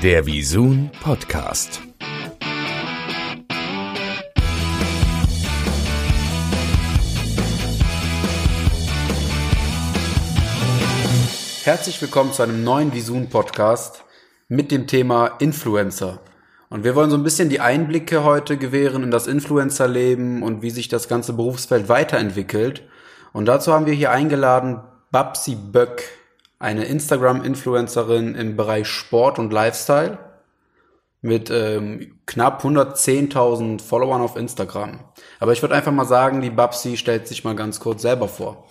[0.00, 1.80] Der Visun Podcast.
[11.64, 14.04] Herzlich willkommen zu einem neuen Visun Podcast
[14.46, 16.20] mit dem Thema Influencer.
[16.68, 20.70] Und wir wollen so ein bisschen die Einblicke heute gewähren in das Influencer-Leben und wie
[20.70, 22.84] sich das ganze Berufsfeld weiterentwickelt.
[23.32, 24.78] Und dazu haben wir hier eingeladen
[25.10, 26.04] Babsi Böck,
[26.58, 30.18] eine Instagram-Influencerin im Bereich Sport und Lifestyle
[31.20, 35.00] mit ähm, knapp 110.000 Followern auf Instagram.
[35.40, 38.68] Aber ich würde einfach mal sagen, die Babsi stellt sich mal ganz kurz selber vor.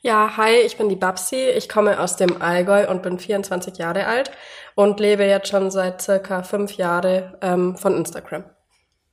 [0.00, 1.36] Ja, hi, ich bin die Babsi.
[1.36, 4.30] Ich komme aus dem Allgäu und bin 24 Jahre alt
[4.74, 8.44] und lebe jetzt schon seit circa fünf Jahren ähm, von Instagram.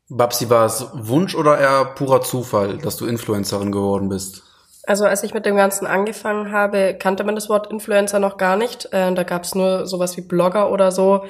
[0.10, 4.44] Babsi, war es Wunsch oder eher purer Zufall, dass du Influencerin geworden bist?
[4.88, 8.56] Also als ich mit dem Ganzen angefangen habe, kannte man das Wort Influencer noch gar
[8.56, 8.86] nicht.
[8.92, 11.26] Äh, da gab es nur sowas wie Blogger oder so.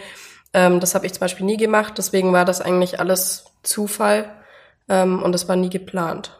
[0.53, 4.29] Ähm, das habe ich zum Beispiel nie gemacht, deswegen war das eigentlich alles Zufall
[4.89, 6.37] ähm, und es war nie geplant.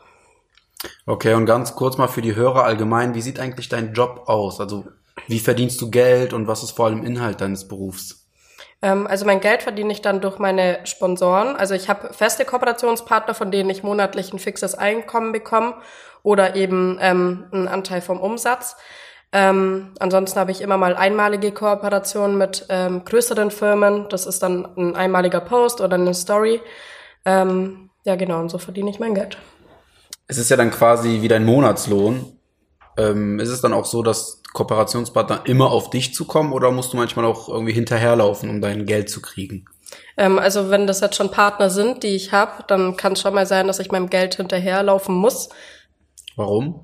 [1.05, 4.59] Okay, und ganz kurz mal für die Hörer allgemein, wie sieht eigentlich dein Job aus?
[4.59, 4.85] Also
[5.27, 8.20] wie verdienst du Geld und was ist vor allem Inhalt deines Berufs?
[8.81, 11.55] Ähm, also mein Geld verdiene ich dann durch meine Sponsoren.
[11.55, 15.75] Also ich habe feste Kooperationspartner, von denen ich monatlich ein fixes Einkommen bekomme
[16.23, 18.75] oder eben ähm, einen Anteil vom Umsatz.
[19.33, 24.07] Ähm, ansonsten habe ich immer mal einmalige Kooperationen mit ähm, größeren Firmen.
[24.09, 26.61] Das ist dann ein einmaliger Post oder eine Story.
[27.23, 29.37] Ähm, ja, genau, und so verdiene ich mein Geld.
[30.27, 32.37] Es ist ja dann quasi wie dein Monatslohn.
[32.97, 36.97] Ähm, ist es dann auch so, dass Kooperationspartner immer auf dich zukommen oder musst du
[36.97, 39.65] manchmal auch irgendwie hinterherlaufen, um dein Geld zu kriegen?
[40.17, 43.33] Ähm, also wenn das jetzt schon Partner sind, die ich habe, dann kann es schon
[43.33, 45.49] mal sein, dass ich meinem Geld hinterherlaufen muss.
[46.35, 46.83] Warum?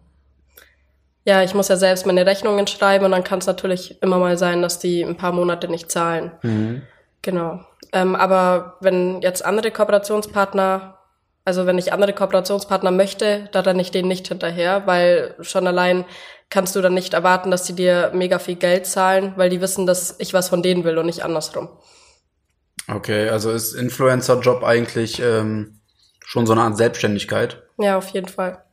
[1.25, 4.37] Ja, ich muss ja selbst meine Rechnungen schreiben und dann kann es natürlich immer mal
[4.37, 6.31] sein, dass die ein paar Monate nicht zahlen.
[6.41, 6.83] Mhm.
[7.21, 7.59] Genau.
[7.91, 10.97] Ähm, aber wenn jetzt andere Kooperationspartner,
[11.43, 16.05] also wenn ich andere Kooperationspartner möchte, da renne ich denen nicht hinterher, weil schon allein
[16.49, 19.85] kannst du dann nicht erwarten, dass die dir mega viel Geld zahlen, weil die wissen,
[19.85, 21.69] dass ich was von denen will und nicht andersrum.
[22.87, 25.81] Okay, also ist Influencer-Job eigentlich ähm,
[26.25, 27.63] schon so eine Art Selbstständigkeit?
[27.77, 28.63] Ja, auf jeden Fall.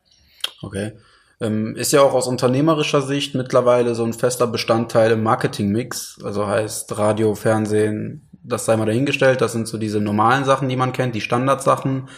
[0.63, 0.93] Okay.
[1.41, 6.21] Ähm, ist ja auch aus unternehmerischer Sicht mittlerweile so ein fester Bestandteil im Marketingmix.
[6.23, 9.41] Also heißt Radio, Fernsehen, das sei mal dahingestellt.
[9.41, 12.09] Das sind so diese normalen Sachen, die man kennt, die Standardsachen.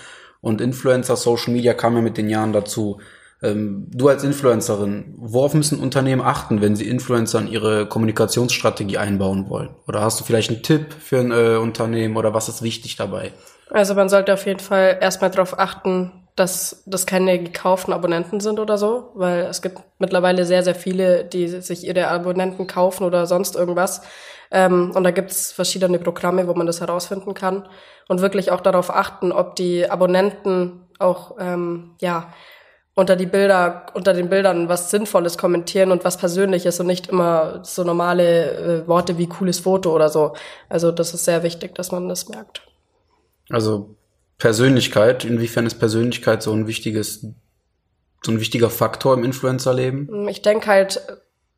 [0.43, 3.01] Und Influencer, Social Media kam ja mit den Jahren dazu.
[3.43, 9.51] Ähm, du als Influencerin, worauf müssen Unternehmen achten, wenn sie Influencer in ihre Kommunikationsstrategie einbauen
[9.51, 9.71] wollen?
[9.87, 13.33] Oder hast du vielleicht einen Tipp für ein äh, Unternehmen oder was ist wichtig dabei?
[13.71, 18.61] Also man sollte auf jeden Fall erstmal darauf achten, dass das keine gekauften Abonnenten sind
[18.61, 23.27] oder so, weil es gibt mittlerweile sehr, sehr viele, die sich ihre Abonnenten kaufen oder
[23.27, 24.03] sonst irgendwas.
[24.51, 27.69] Ähm, und da gibt es verschiedene Programme, wo man das herausfinden kann.
[28.09, 32.33] Und wirklich auch darauf achten, ob die Abonnenten auch ähm, ja
[32.97, 37.63] unter die Bilder, unter den Bildern was Sinnvolles kommentieren und was Persönliches und nicht immer
[37.63, 40.35] so normale äh, Worte wie cooles Foto oder so.
[40.71, 42.63] Also das ist sehr wichtig, dass man das merkt.
[43.51, 43.95] Also
[44.39, 47.27] Persönlichkeit, inwiefern ist Persönlichkeit so ein wichtiges,
[48.25, 50.27] so ein wichtiger Faktor im Influencer-Leben?
[50.29, 51.03] Ich denke halt,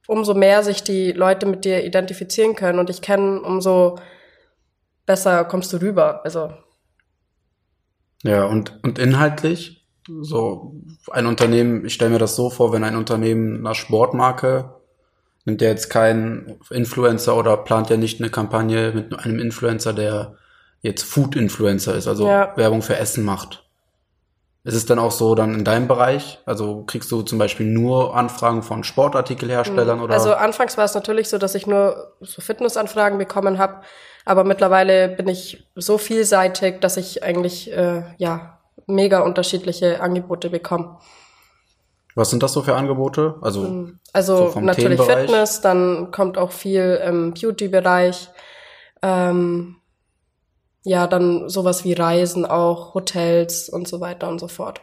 [0.08, 3.96] umso mehr sich die Leute mit dir identifizieren können und dich kennen, umso
[5.06, 6.22] besser kommst du rüber.
[6.24, 6.52] Also.
[8.24, 9.77] Ja, und, und inhaltlich?
[10.22, 10.74] So,
[11.10, 14.78] ein Unternehmen, ich stelle mir das so vor, wenn ein Unternehmen einer Sportmarke
[15.48, 20.34] nimmt der jetzt keinen Influencer oder plant er nicht eine Kampagne mit einem Influencer, der
[20.82, 22.52] jetzt Food-Influencer ist, also ja.
[22.56, 23.64] Werbung für Essen macht.
[24.64, 26.40] Ist es dann auch so dann in deinem Bereich?
[26.44, 30.12] Also kriegst du zum Beispiel nur Anfragen von Sportartikelherstellern oder?
[30.12, 33.80] Also anfangs war es natürlich so, dass ich nur so Fitnessanfragen bekommen habe,
[34.26, 38.57] aber mittlerweile bin ich so vielseitig, dass ich eigentlich äh, ja
[38.88, 40.98] mega unterschiedliche Angebote bekomme.
[42.14, 43.36] Was sind das so für Angebote?
[43.42, 48.28] Also, hm, also so natürlich Fitness, dann kommt auch viel im Beauty-Bereich.
[49.02, 49.76] Ähm,
[50.82, 54.80] ja, dann sowas wie Reisen auch, Hotels und so weiter und so fort.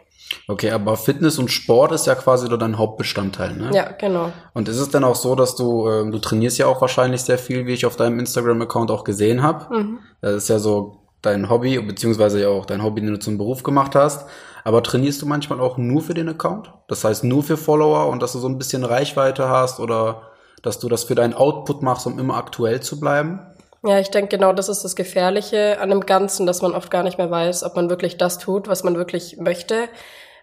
[0.48, 3.70] Okay, aber Fitness und Sport ist ja quasi nur dein Hauptbestandteil, ne?
[3.72, 4.32] Ja, genau.
[4.54, 7.38] Und ist es denn auch so, dass du, äh, du trainierst ja auch wahrscheinlich sehr
[7.38, 9.76] viel, wie ich auf deinem Instagram-Account auch gesehen habe.
[9.76, 9.98] Mhm.
[10.20, 13.62] Das ist ja so dein Hobby, beziehungsweise ja auch dein Hobby, den du zum Beruf
[13.62, 14.26] gemacht hast.
[14.64, 16.72] Aber trainierst du manchmal auch nur für den Account?
[16.88, 20.22] Das heißt nur für Follower und dass du so ein bisschen Reichweite hast oder
[20.62, 23.40] dass du das für deinen Output machst, um immer aktuell zu bleiben?
[23.84, 27.04] Ja, ich denke, genau das ist das Gefährliche an dem Ganzen, dass man oft gar
[27.04, 29.88] nicht mehr weiß, ob man wirklich das tut, was man wirklich möchte.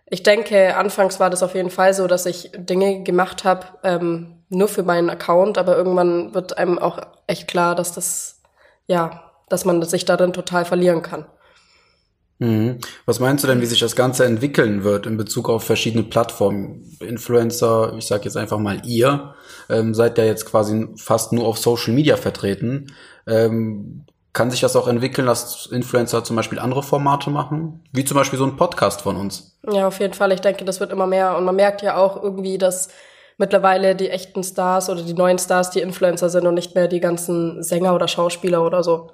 [0.06, 4.44] Ich denke, anfangs war das auf jeden Fall so, dass ich Dinge gemacht habe, ähm,
[4.50, 8.42] nur für meinen Account, aber irgendwann wird einem auch echt klar, dass das
[8.88, 11.26] ja, dass man sich darin total verlieren kann.
[12.40, 12.80] Mhm.
[13.06, 16.98] Was meinst du denn, wie sich das Ganze entwickeln wird in Bezug auf verschiedene Plattformen?
[17.00, 19.36] Influencer, ich sage jetzt einfach mal ihr,
[19.70, 22.94] ähm, seid ja jetzt quasi fast nur auf Social Media vertreten.
[23.28, 27.84] Ähm, kann sich das auch entwickeln, dass Influencer zum Beispiel andere Formate machen?
[27.92, 29.56] Wie zum Beispiel so ein Podcast von uns?
[29.72, 30.32] Ja, auf jeden Fall.
[30.32, 31.38] Ich denke, das wird immer mehr.
[31.38, 32.90] Und man merkt ja auch irgendwie, dass
[33.38, 37.00] mittlerweile die echten Stars oder die neuen Stars die Influencer sind und nicht mehr die
[37.00, 39.12] ganzen Sänger oder Schauspieler oder so.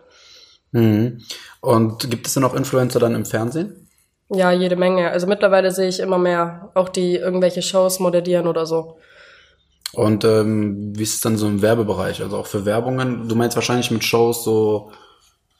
[0.71, 1.21] Mhm.
[1.61, 3.87] Und gibt es denn auch Influencer dann im Fernsehen?
[4.29, 5.09] Ja, jede Menge.
[5.09, 8.99] Also mittlerweile sehe ich immer mehr, auch die irgendwelche Shows moderieren oder so.
[9.93, 12.21] Und ähm, wie ist es dann so im Werbebereich?
[12.21, 13.27] Also auch für Werbungen?
[13.27, 14.91] Du meinst wahrscheinlich mit Shows so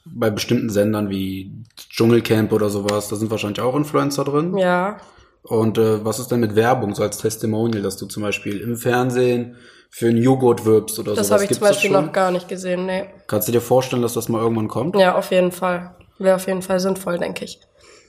[0.04, 4.56] bei bestimmten Sendern wie Dschungelcamp oder sowas, da sind wahrscheinlich auch Influencer drin.
[4.56, 4.98] Ja.
[5.42, 8.76] Und äh, was ist denn mit Werbung, so als Testimonial, dass du zum Beispiel im
[8.76, 9.56] Fernsehen
[9.90, 11.40] für einen Joghurt wirbst oder Das sowas?
[11.42, 13.06] habe ich zum Beispiel das noch gar nicht gesehen, nee.
[13.26, 14.96] Kannst du dir vorstellen, dass das mal irgendwann kommt?
[14.96, 15.94] Ja, auf jeden Fall.
[16.18, 17.60] Wäre auf jeden Fall sinnvoll, denke ich.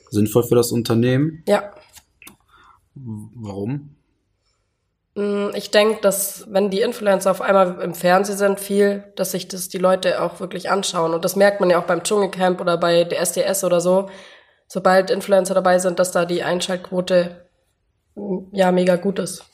[0.10, 1.44] Sinnvoll für das Unternehmen?
[1.48, 1.72] Ja.
[2.94, 3.96] Warum?
[5.16, 9.48] Mm, Ich denke, dass wenn die Influencer auf einmal im Fernsehen sind, viel, dass sich
[9.48, 11.14] das die Leute auch wirklich anschauen.
[11.14, 14.10] Und das merkt man ja auch beim Dschungelcamp oder bei der SDS oder so.
[14.68, 17.46] Sobald Influencer dabei sind, dass da die Einschaltquote
[18.16, 19.46] mm, ja mega gut ist.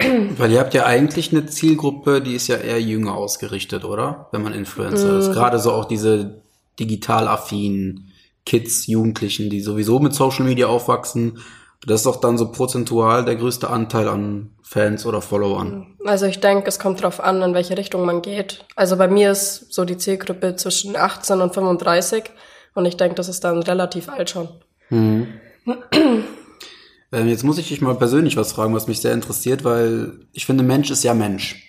[0.00, 4.28] Weil ihr habt ja eigentlich eine Zielgruppe, die ist ja eher jünger ausgerichtet, oder?
[4.30, 5.18] Wenn man Influencer Mhm.
[5.18, 5.32] ist.
[5.32, 6.42] Gerade so auch diese
[6.78, 8.12] digital affinen
[8.46, 11.38] Kids, Jugendlichen, die sowieso mit Social Media aufwachsen.
[11.86, 15.86] Das ist doch dann so prozentual der größte Anteil an Fans oder Followern.
[16.04, 18.64] Also ich denke, es kommt drauf an, in welche Richtung man geht.
[18.76, 22.24] Also bei mir ist so die Zielgruppe zwischen 18 und 35
[22.74, 24.48] und ich denke, das ist dann relativ alt schon.
[24.90, 25.26] Ähm,
[27.12, 30.64] jetzt muss ich dich mal persönlich was fragen, was mich sehr interessiert, weil ich finde,
[30.64, 31.64] Mensch ist ja Mensch.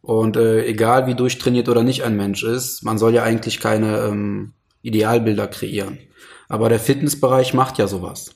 [0.00, 3.98] Und äh, egal wie durchtrainiert oder nicht ein Mensch ist, man soll ja eigentlich keine
[4.02, 5.98] ähm, Idealbilder kreieren.
[6.48, 8.30] Aber der Fitnessbereich macht ja sowas.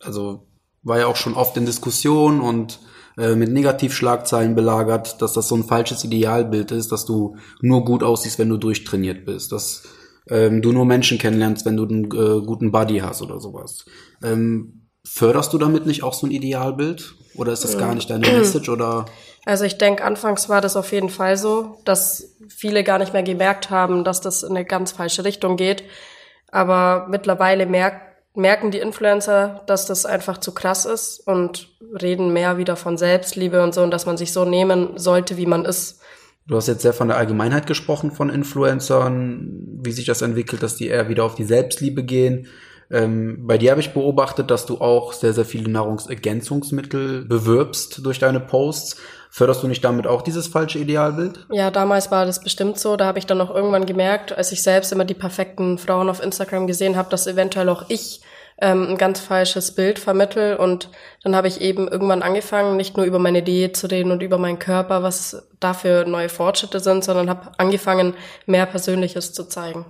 [0.00, 0.46] Also
[0.82, 2.80] war ja auch schon oft in Diskussion und
[3.16, 8.02] äh, mit Negativschlagzeilen belagert, dass das so ein falsches Idealbild ist, dass du nur gut
[8.02, 9.84] aussiehst, wenn du durchtrainiert bist, dass
[10.28, 13.86] ähm, du nur Menschen kennenlernst, wenn du einen äh, guten Buddy hast oder sowas.
[14.22, 17.14] Ähm, förderst du damit nicht auch so ein Idealbild?
[17.36, 18.68] Oder ist das gar nicht deine Message?
[18.68, 19.06] Oder
[19.44, 23.22] Also ich denke, anfangs war das auf jeden Fall so, dass viele gar nicht mehr
[23.22, 25.84] gemerkt haben, dass das in eine ganz falsche Richtung geht.
[26.50, 28.00] Aber mittlerweile merk
[28.34, 31.70] merken die Influencer, dass das einfach zu krass ist und
[32.02, 35.46] reden mehr wieder von Selbstliebe und so und dass man sich so nehmen sollte, wie
[35.46, 36.02] man ist.
[36.46, 40.76] du hast jetzt sehr von der Allgemeinheit gesprochen, von Influencern, wie sich das entwickelt, dass
[40.76, 42.48] die eher wieder auf die Selbstliebe gehen.
[42.90, 48.18] Ähm, bei dir habe ich beobachtet, dass du auch sehr, sehr viele Nahrungsergänzungsmittel bewirbst durch
[48.18, 48.96] deine Posts.
[49.30, 51.46] Förderst du nicht damit auch dieses falsche Idealbild?
[51.50, 52.96] Ja, damals war das bestimmt so.
[52.96, 56.22] Da habe ich dann auch irgendwann gemerkt, als ich selbst immer die perfekten Frauen auf
[56.22, 58.22] Instagram gesehen habe, dass eventuell auch ich
[58.58, 60.56] ähm, ein ganz falsches Bild vermittel.
[60.56, 60.88] Und
[61.22, 64.38] dann habe ich eben irgendwann angefangen, nicht nur über meine Diät zu reden und über
[64.38, 68.14] meinen Körper, was da für neue Fortschritte sind, sondern habe angefangen,
[68.46, 69.84] mehr Persönliches zu zeigen.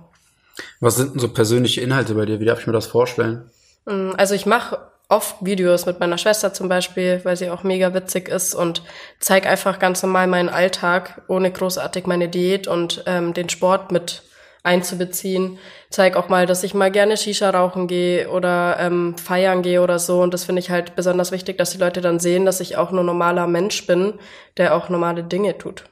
[0.79, 2.39] Was sind denn so persönliche Inhalte bei dir?
[2.39, 3.49] Wie darf ich mir das vorstellen?
[3.85, 7.93] Mm, Also ich mache oft Videos mit meiner Schwester zum Beispiel, weil sie auch mega
[7.93, 8.81] witzig ist und
[9.19, 14.23] zeige einfach ganz normal meinen Alltag, ohne großartig meine Diät und ähm, den Sport mit
[14.63, 15.57] einzubeziehen.
[15.89, 19.97] Zeig auch mal, dass ich mal gerne Shisha rauchen gehe oder ähm, feiern gehe oder
[19.97, 20.21] so.
[20.21, 22.91] Und das finde ich halt besonders wichtig, dass die Leute dann sehen, dass ich auch
[22.91, 24.15] nur normaler Mensch bin,
[24.57, 25.85] der auch normale Dinge tut.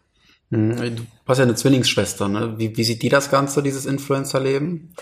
[0.52, 2.54] Hm, Du hast ja eine Zwillingsschwester, ne?
[2.58, 4.94] Wie, wie sieht die das Ganze, dieses Influencer-Leben?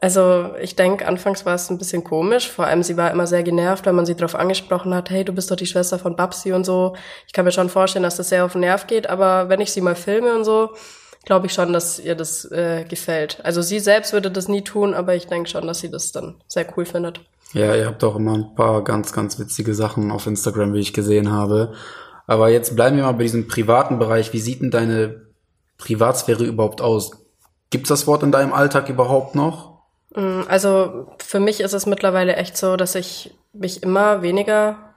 [0.00, 2.48] Also ich denke, anfangs war es ein bisschen komisch.
[2.50, 5.32] Vor allem, sie war immer sehr genervt, wenn man sie darauf angesprochen hat, hey, du
[5.32, 6.94] bist doch die Schwester von Babsi und so.
[7.26, 9.72] Ich kann mir schon vorstellen, dass das sehr auf den Nerv geht, aber wenn ich
[9.72, 10.70] sie mal filme und so,
[11.24, 13.40] glaube ich schon, dass ihr das äh, gefällt.
[13.44, 16.34] Also sie selbst würde das nie tun, aber ich denke schon, dass sie das dann
[16.48, 17.20] sehr cool findet.
[17.52, 20.92] Ja, ihr habt auch immer ein paar ganz, ganz witzige Sachen auf Instagram, wie ich
[20.92, 21.72] gesehen habe.
[22.26, 24.32] Aber jetzt bleiben wir mal bei diesem privaten Bereich.
[24.32, 25.26] Wie sieht denn deine
[25.78, 27.10] Privatsphäre überhaupt aus?
[27.70, 29.82] Gibt's das Wort in deinem Alltag überhaupt noch?
[30.14, 34.94] Mm, Also für mich ist es mittlerweile echt so, dass ich mich immer weniger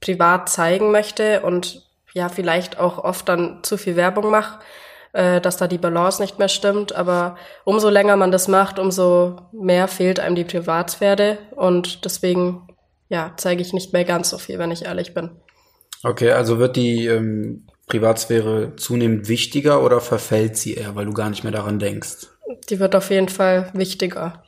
[0.00, 4.58] privat zeigen möchte und ja, vielleicht auch oft dann zu viel Werbung mache,
[5.12, 6.94] äh, dass da die Balance nicht mehr stimmt.
[6.94, 12.66] Aber umso länger man das macht, umso mehr fehlt einem die Privatsphäre und deswegen
[13.08, 15.30] ja, zeige ich nicht mehr ganz so viel, wenn ich ehrlich bin.
[16.02, 21.28] Okay, also wird die ähm, Privatsphäre zunehmend wichtiger oder verfällt sie eher, weil du gar
[21.28, 22.28] nicht mehr daran denkst?
[22.68, 24.42] Die wird auf jeden Fall wichtiger.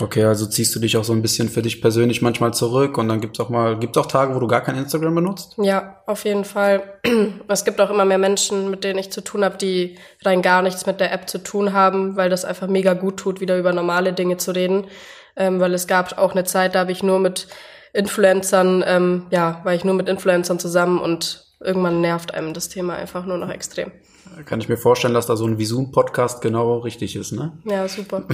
[0.00, 3.08] Okay, also ziehst du dich auch so ein bisschen für dich persönlich manchmal zurück und
[3.08, 5.56] dann gibt's auch mal, gibt's auch Tage, wo du gar kein Instagram benutzt?
[5.58, 6.82] Ja, auf jeden Fall.
[7.48, 10.62] Es gibt auch immer mehr Menschen, mit denen ich zu tun habe, die rein gar
[10.62, 13.72] nichts mit der App zu tun haben, weil das einfach mega gut tut, wieder über
[13.72, 14.86] normale Dinge zu reden.
[15.34, 17.48] Ähm, weil es gab auch eine Zeit, da habe ich nur mit
[17.92, 22.94] Influencern, ähm, ja, war ich nur mit Influencern zusammen und irgendwann nervt einem das Thema
[22.94, 23.92] einfach nur noch extrem.
[24.44, 27.58] Kann ich mir vorstellen, dass da so ein Visun-Podcast genau richtig ist, ne?
[27.64, 28.24] Ja, super.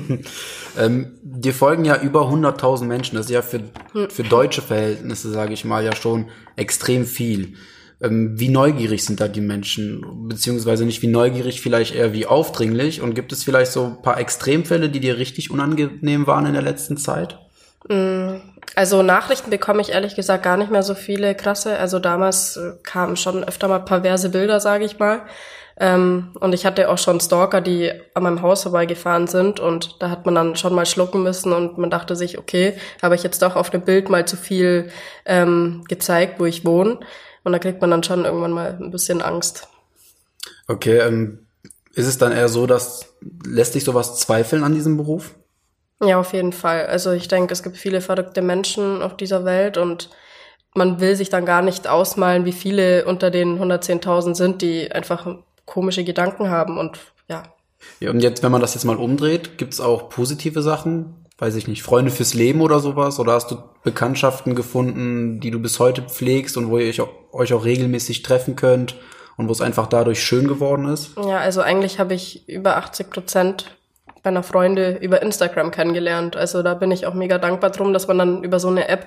[0.78, 3.16] ähm, dir folgen ja über 100.000 Menschen.
[3.16, 3.60] Das ist ja für,
[4.10, 6.26] für deutsche Verhältnisse, sage ich mal, ja schon
[6.56, 7.54] extrem viel.
[8.00, 10.28] Ähm, wie neugierig sind da die Menschen?
[10.28, 13.00] Beziehungsweise nicht wie neugierig, vielleicht eher wie aufdringlich.
[13.00, 16.62] Und gibt es vielleicht so ein paar Extremfälle, die dir richtig unangenehm waren in der
[16.62, 17.38] letzten Zeit?
[18.74, 21.78] Also Nachrichten bekomme ich ehrlich gesagt gar nicht mehr so viele krasse.
[21.78, 25.22] Also damals äh, kamen schon öfter mal perverse Bilder, sage ich mal.
[25.80, 30.10] Ähm, und ich hatte auch schon Stalker, die an meinem Haus vorbeigefahren sind und da
[30.10, 33.42] hat man dann schon mal schlucken müssen und man dachte sich, okay, habe ich jetzt
[33.42, 34.90] doch auf dem Bild mal zu viel
[35.24, 36.98] ähm, gezeigt, wo ich wohne.
[37.44, 39.68] Und da kriegt man dann schon irgendwann mal ein bisschen Angst.
[40.66, 41.46] Okay, ähm,
[41.94, 45.34] ist es dann eher so, dass lässt dich sowas zweifeln an diesem Beruf?
[46.00, 46.86] Ja, auf jeden Fall.
[46.86, 50.10] Also ich denke, es gibt viele verrückte Menschen auf dieser Welt und
[50.74, 55.26] man will sich dann gar nicht ausmalen, wie viele unter den 110.000 sind, die einfach
[55.64, 57.42] komische Gedanken haben und ja.
[58.00, 61.26] Ja, und jetzt, wenn man das jetzt mal umdreht, gibt's auch positive Sachen?
[61.38, 63.20] Weiß ich nicht, Freunde fürs Leben oder sowas?
[63.20, 67.10] Oder hast du Bekanntschaften gefunden, die du bis heute pflegst und wo ihr euch auch,
[67.32, 68.96] euch auch regelmäßig treffen könnt
[69.36, 71.10] und wo es einfach dadurch schön geworden ist?
[71.16, 73.77] Ja, also eigentlich habe ich über 80 Prozent
[74.28, 76.36] meiner Freunde über Instagram kennengelernt.
[76.36, 79.06] Also da bin ich auch mega dankbar drum, dass man dann über so eine App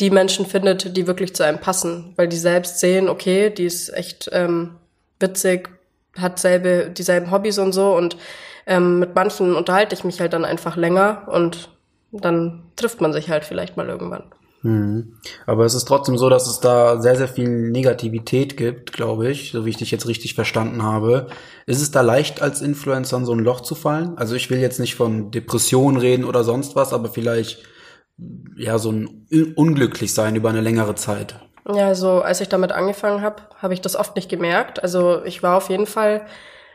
[0.00, 3.88] die Menschen findet, die wirklich zu einem passen, weil die selbst sehen, okay, die ist
[3.90, 4.76] echt ähm,
[5.20, 5.70] witzig,
[6.16, 8.16] hat selbe, dieselben Hobbys und so und
[8.66, 11.70] ähm, mit manchen unterhalte ich mich halt dann einfach länger und
[12.12, 14.24] dann trifft man sich halt vielleicht mal irgendwann.
[14.62, 15.14] Mhm.
[15.46, 19.52] Aber es ist trotzdem so, dass es da sehr, sehr viel Negativität gibt, glaube ich,
[19.52, 21.28] so wie ich dich jetzt richtig verstanden habe.
[21.66, 24.18] Ist es da leicht, als Influencer in so ein Loch zu fallen?
[24.18, 27.62] Also ich will jetzt nicht von Depressionen reden oder sonst was, aber vielleicht
[28.56, 31.36] ja so ein unglücklich sein über eine längere Zeit.
[31.68, 34.82] Ja, also als ich damit angefangen habe, habe ich das oft nicht gemerkt.
[34.82, 36.22] Also ich war auf jeden Fall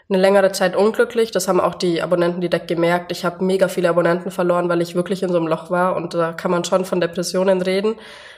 [0.10, 1.32] eine längere Zeit unglücklich.
[1.32, 3.12] Das haben auch die Abonnenten direkt gemerkt.
[3.12, 6.14] Ich habe mega viele Abonnenten verloren, weil ich wirklich in so einem Loch war und
[6.14, 7.96] da kann man schon von Depressionen reden.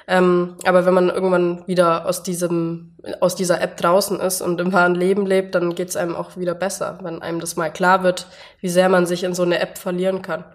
[0.08, 4.72] Ähm, aber wenn man irgendwann wieder aus diesem aus dieser App draußen ist und im
[4.72, 8.28] wahren Leben lebt, dann geht's einem auch wieder besser, wenn einem das mal klar wird,
[8.62, 10.46] wie sehr man sich in so eine App verlieren kann.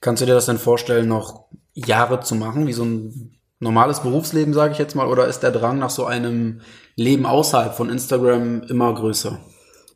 [0.00, 4.54] Kannst du dir das denn vorstellen, noch Jahre zu machen, wie so ein normales Berufsleben,
[4.54, 6.60] sage ich jetzt mal, oder ist der Drang nach so einem
[6.96, 9.38] Leben außerhalb von Instagram immer größer?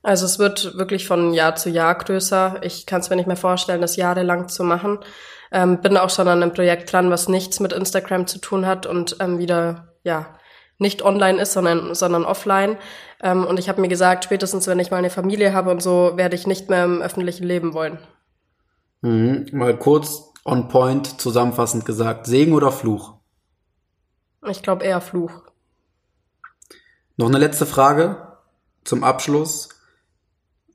[0.06, 2.60] Also es wird wirklich von Jahr zu Jahr größer.
[2.62, 5.00] Ich kann es mir nicht mehr vorstellen, das jahrelang zu machen.
[5.50, 8.86] Ähm, bin auch schon an einem Projekt dran, was nichts mit Instagram zu tun hat
[8.86, 10.38] und ähm, wieder, ja,
[10.78, 12.76] nicht online ist, sondern, sondern offline.
[13.20, 16.12] Ähm, und ich habe mir gesagt, spätestens wenn ich mal eine Familie habe und so,
[16.14, 17.98] werde ich nicht mehr im öffentlichen Leben wollen.
[19.00, 19.48] Mhm.
[19.50, 23.14] Mal kurz on point zusammenfassend gesagt, Segen oder Fluch?
[24.48, 25.32] Ich glaube eher Fluch.
[27.16, 28.36] Noch eine letzte Frage
[28.84, 29.70] zum Abschluss.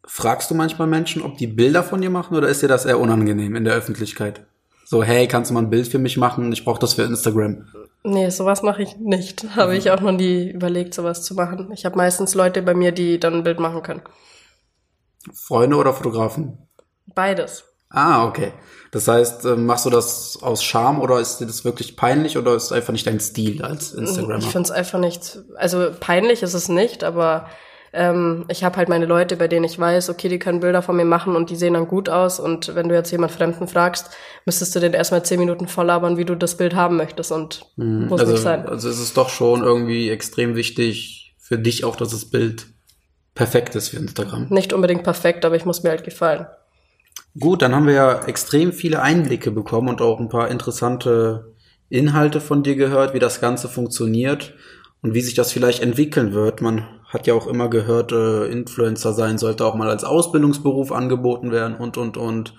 [0.05, 3.00] Fragst du manchmal Menschen, ob die Bilder von dir machen oder ist dir das eher
[3.00, 4.46] unangenehm in der Öffentlichkeit?
[4.86, 6.51] So, hey, kannst du mal ein Bild für mich machen?
[6.51, 7.65] Ich brauche das für Instagram.
[8.03, 9.46] Nee, sowas mache ich nicht.
[9.55, 11.72] Habe ich auch noch nie überlegt, sowas zu machen.
[11.72, 14.01] Ich habe meistens Leute bei mir, die dann ein Bild machen können.
[15.34, 16.58] Freunde oder Fotografen?
[17.13, 17.63] Beides.
[17.89, 18.53] Ah, okay.
[18.91, 22.55] Das heißt, ähm, machst du das aus Scham oder ist dir das wirklich peinlich oder
[22.55, 24.39] ist es einfach nicht dein Stil als Instagrammer?
[24.39, 27.48] Ich finde es einfach nicht, also peinlich ist es nicht, aber
[27.93, 30.95] ähm, ich habe halt meine Leute, bei denen ich weiß, okay, die können Bilder von
[30.95, 32.39] mir machen und die sehen dann gut aus.
[32.39, 34.12] Und wenn du jetzt jemand Fremden fragst,
[34.45, 38.07] müsstest du den erstmal zehn Minuten volllabern, wie du das Bild haben möchtest und mhm.
[38.07, 38.65] muss also, nicht sein.
[38.65, 42.67] Also es ist doch schon irgendwie extrem wichtig für dich auch, dass das Bild
[43.36, 44.48] perfekt ist für Instagram.
[44.50, 46.45] Nicht unbedingt perfekt, aber ich muss mir halt gefallen.
[47.39, 51.53] Gut, dann haben wir ja extrem viele Einblicke bekommen und auch ein paar interessante
[51.89, 54.53] Inhalte von dir gehört, wie das Ganze funktioniert
[55.01, 56.62] und wie sich das vielleicht entwickeln wird.
[56.62, 61.51] Man hat ja auch immer gehört, äh, Influencer sein sollte auch mal als Ausbildungsberuf angeboten
[61.51, 62.53] werden und, und, und.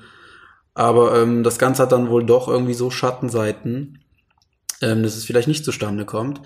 [0.75, 3.99] Aber ähm, das Ganze hat dann wohl doch irgendwie so Schattenseiten,
[4.83, 6.43] ähm, dass es vielleicht nicht zustande kommt.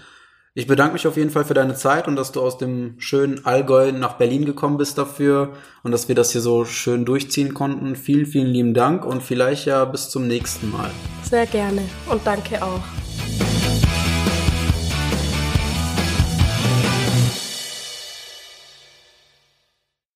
[0.54, 3.44] Ich bedanke mich auf jeden Fall für deine Zeit und dass du aus dem schönen
[3.44, 7.94] Allgäu nach Berlin gekommen bist dafür und dass wir das hier so schön durchziehen konnten.
[7.94, 10.90] Vielen, vielen lieben Dank und vielleicht ja bis zum nächsten Mal.
[11.24, 13.05] Sehr gerne und danke auch.